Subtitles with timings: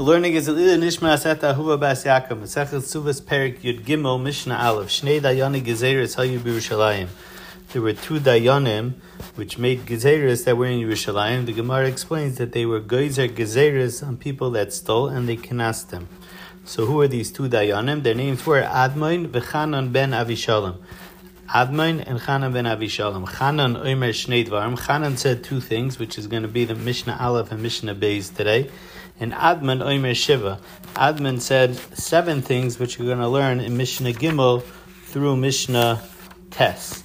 [0.00, 2.40] The learning is Elila Nishmas Etta Ahuva Bas Yaakov.
[2.40, 4.88] Masechet Suvas Perik Yud Gimel Mishnah Aleph.
[4.88, 7.08] Shnei Dayani Gezeres Hayu B'Yerushalayim.
[7.70, 8.94] There were two Dayanim
[9.34, 11.44] which made Gezeres that were in Yerushalayim.
[11.44, 15.90] The Gemara explains that they were Gezer Gezeres on people that stole and they canast
[15.90, 16.08] them.
[16.64, 18.02] So who are these two Dayanim?
[18.02, 20.78] Their names were Admoin v'Chanan ben Avishalom.
[21.50, 23.26] Admain and Chanan ben Avishalom.
[23.26, 24.78] Chanan Omer Shnei Dvarim.
[24.78, 28.32] Chanan said two things, which is going to be the Mishnah Aleph and Mishnah Beis
[28.32, 28.70] today.
[29.18, 30.60] And Adman Omer Shiva.
[30.94, 34.62] Adman said seven things, which we're going to learn in Mishnah Gimel
[35.06, 36.00] through Mishnah
[36.52, 37.02] Tes.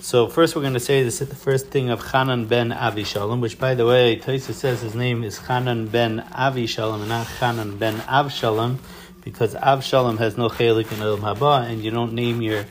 [0.00, 3.58] So first we're going to say this the first thing of Chanan ben Avishalom, which
[3.58, 7.98] by the way, Taisa says his name is Chanan ben Avishalom and not Chanan ben
[7.98, 8.78] Avshalom,
[9.22, 12.64] because Avshalom has no chelik in Olam Haba, and you don't name your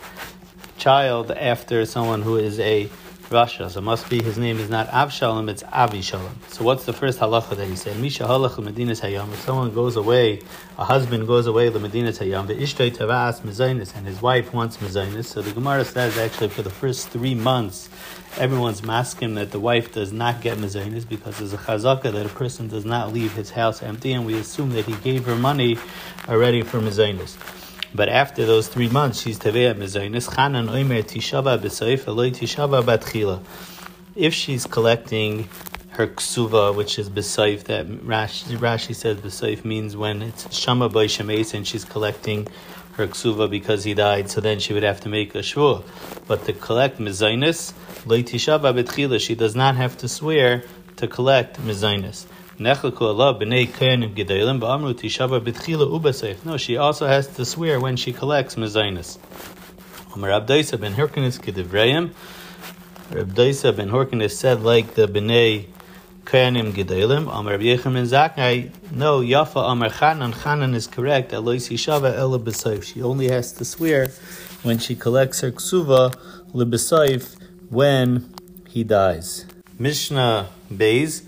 [0.79, 2.89] child after someone who is a
[3.29, 3.69] Rasha.
[3.69, 6.31] So it must be his name is not Avshalom, it's Avishalom.
[6.47, 7.99] So what's the first halacha that he said?
[7.99, 9.31] Misha halach Medina Hayam.
[9.31, 10.41] If someone goes away,
[10.79, 14.77] a husband goes away to Medina Hayam, the Ishtay Tavas Mezainis, and his wife wants
[14.77, 15.25] Mezainis.
[15.25, 17.89] So the Gemara says actually for the first three months,
[18.37, 22.29] everyone's masking that the wife does not get Mezainis because there's a chazaka that a
[22.29, 25.77] person does not leave his house empty, and we assume that he gave her money
[26.27, 27.37] already for Mezainis.
[27.93, 30.29] But after those three months, she's Teveya Mezainis.
[30.29, 33.41] Chanan Oimer Tishava B'Saif Eloi Tishava Batchila.
[34.15, 35.49] If she's collecting
[35.91, 41.03] her ksuva, which is B'Saif, that Rashi, Rashi says B'Saif means when it's Shama by
[41.03, 42.47] and she's collecting
[42.93, 45.83] her ksuva because he died, so then she would have to make a shvur.
[46.27, 47.73] But to collect Mezainis,
[48.05, 50.63] Loi Tishava Batchila, she does not have to swear
[50.97, 52.27] to collect Mezainis.
[52.61, 52.73] No,
[56.57, 59.17] she also has to swear when she collects mezainis.
[60.09, 62.11] Abdaisa ben Horkenis Kedevrayim.
[63.11, 65.67] Abdaisa ben Horkenis said like the Bnei
[66.25, 67.33] Kayanim Gedalim.
[67.33, 68.71] Amar Yechim ben Zakai.
[68.91, 70.33] No, Yafa Amar Chanan.
[70.33, 71.31] Chanan is correct.
[71.31, 72.83] Alois Yishava Ela B'Saif.
[72.83, 74.11] She only has to swear
[74.63, 76.13] when she collects her ksuva
[76.53, 77.37] lebesayif
[77.69, 78.33] when
[78.67, 79.45] he dies.
[79.77, 81.23] Mishnah Beis.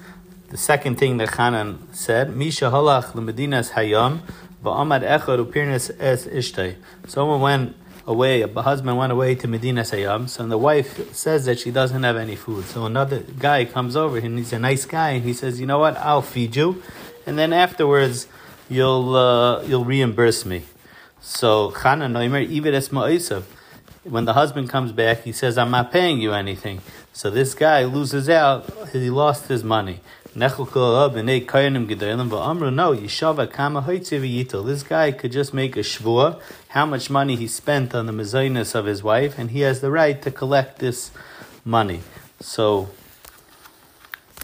[0.52, 4.20] The second thing that Hanan said, Misha halach lemedinas hayam
[4.62, 6.76] va'amad echad upirnes es ishtay.
[7.08, 7.76] Someone went
[8.06, 12.04] away, a husband went away to Medina Hayam, so the wife says that she doesn't
[12.04, 12.66] have any food.
[12.66, 15.80] So another guy comes over and he's a nice guy and he says, you know
[15.80, 16.84] what, I'll feed you,
[17.26, 18.28] and then afterwards
[18.70, 20.64] you'll uh, you'll reimburse me.
[21.22, 23.44] So Chanan Oimer Ivid es Ma'isav.
[24.04, 26.82] When the husband comes back, he says, I'm not paying you anything.
[27.14, 30.02] So this guy loses out, he lost his money.
[30.34, 30.48] No,
[32.96, 33.82] Yishava Kama
[34.66, 38.74] This guy could just make a shvua, how much money he spent on the mezainis
[38.74, 41.12] of his wife, and he has the right to collect this
[41.66, 42.00] money.
[42.40, 42.90] So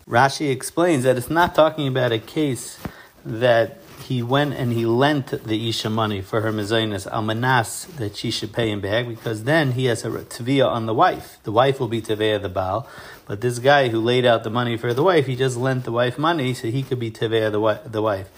[0.10, 2.78] Rashi explains that it's not talking about a case
[3.26, 8.32] that he went and he lent the Isha money for her mezainis almanas that she
[8.32, 11.40] should pay him back because then he has a tevia on the wife.
[11.44, 12.88] The wife will be tevia the baal,
[13.26, 15.92] but this guy who laid out the money for the wife, he just lent the
[15.92, 18.30] wife money so he could be tevia the, the wife.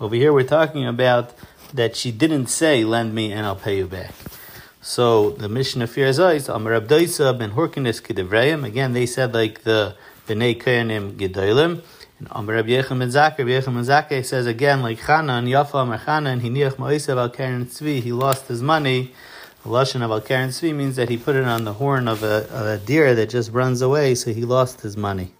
[0.00, 1.34] Over here we're talking about
[1.74, 4.14] that she didn't say lend me and I'll pay you back.
[4.80, 9.94] So the mission of Firzais, Amar Abdaisa ben Horkinis Kidevrayim, again they said like the
[10.26, 11.82] Bnei Koyanim Gedolim.
[12.18, 16.40] And Amr Rabbi Yechim ben Zakir, Rabbi ben says again, like Chanan, Yafa Amr Chanan,
[16.40, 19.12] Hiniach Ma'isev al Karen Tzvi, he lost his money.
[19.62, 22.24] The Lashon of al Karen Tzvi means that he put it on the horn of
[22.24, 25.32] a, of a deer that just runs away, so he lost his money.